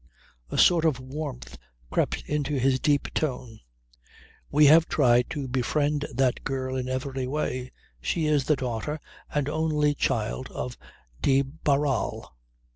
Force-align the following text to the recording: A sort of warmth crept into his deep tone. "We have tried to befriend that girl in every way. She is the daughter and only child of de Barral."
A 0.49 0.57
sort 0.57 0.83
of 0.83 0.99
warmth 0.99 1.59
crept 1.91 2.23
into 2.25 2.57
his 2.57 2.79
deep 2.79 3.13
tone. 3.13 3.59
"We 4.49 4.65
have 4.65 4.87
tried 4.89 5.29
to 5.29 5.47
befriend 5.47 6.07
that 6.15 6.43
girl 6.43 6.75
in 6.75 6.89
every 6.89 7.27
way. 7.27 7.71
She 8.01 8.25
is 8.25 8.45
the 8.45 8.55
daughter 8.55 8.99
and 9.31 9.47
only 9.47 9.93
child 9.93 10.47
of 10.49 10.75
de 11.21 11.43
Barral." 11.43 12.35